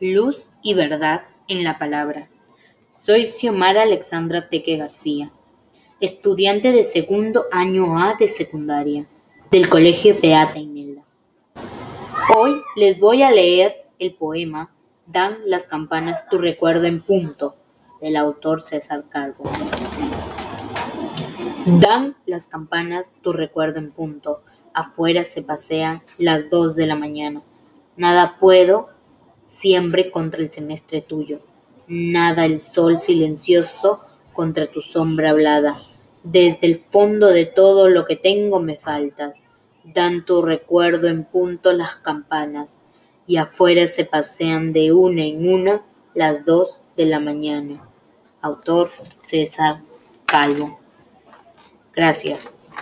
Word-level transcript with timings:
luz 0.00 0.50
y 0.62 0.74
verdad 0.74 1.22
en 1.48 1.64
la 1.64 1.78
palabra. 1.78 2.28
Soy 2.90 3.26
Xiomara 3.26 3.82
Alexandra 3.82 4.48
Teque 4.48 4.76
García, 4.76 5.30
estudiante 6.00 6.72
de 6.72 6.82
segundo 6.82 7.44
año 7.52 7.98
A 7.98 8.14
de 8.14 8.28
secundaria 8.28 9.06
del 9.50 9.68
Colegio 9.68 10.20
Peata 10.20 10.58
Imelda. 10.58 11.02
Hoy 12.34 12.60
les 12.76 12.98
voy 12.98 13.22
a 13.22 13.30
leer 13.30 13.86
el 13.98 14.14
poema 14.14 14.70
Dan 15.06 15.36
las 15.44 15.68
campanas 15.68 16.26
tu 16.30 16.38
recuerdo 16.38 16.86
en 16.86 17.02
punto 17.02 17.56
del 18.00 18.16
autor 18.16 18.62
César 18.62 19.04
Calvo. 19.10 19.44
Dan 21.66 22.16
las 22.24 22.48
campanas 22.48 23.12
tu 23.22 23.32
recuerdo 23.34 23.78
en 23.80 23.92
punto, 23.92 24.42
afuera 24.72 25.24
se 25.24 25.42
pasean 25.42 26.02
las 26.16 26.48
dos 26.48 26.74
de 26.74 26.86
la 26.86 26.96
mañana. 26.96 27.42
Nada 27.96 28.38
puedo 28.40 28.93
siempre 29.44 30.10
contra 30.10 30.40
el 30.40 30.50
semestre 30.50 31.00
tuyo. 31.00 31.40
Nada 31.86 32.46
el 32.46 32.60
sol 32.60 33.00
silencioso 33.00 34.00
contra 34.32 34.66
tu 34.66 34.80
sombra 34.80 35.30
hablada. 35.30 35.76
Desde 36.22 36.66
el 36.66 36.82
fondo 36.90 37.28
de 37.28 37.46
todo 37.46 37.88
lo 37.88 38.06
que 38.06 38.16
tengo 38.16 38.60
me 38.60 38.76
faltas. 38.76 39.42
Dan 39.84 40.24
tu 40.24 40.40
recuerdo 40.40 41.08
en 41.08 41.24
punto 41.24 41.72
las 41.72 41.96
campanas 41.96 42.80
y 43.26 43.36
afuera 43.36 43.86
se 43.86 44.04
pasean 44.04 44.72
de 44.72 44.92
una 44.92 45.24
en 45.24 45.48
una 45.48 45.82
las 46.14 46.44
dos 46.44 46.80
de 46.96 47.06
la 47.06 47.20
mañana. 47.20 47.86
Autor 48.40 48.88
César 49.22 49.82
Calvo. 50.26 50.78
Gracias. 51.94 52.54